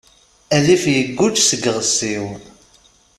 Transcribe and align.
Adif 0.55 0.83
yegguğ 0.93 1.27
seg 1.47 1.63
yiɣes-iw. 1.65 2.25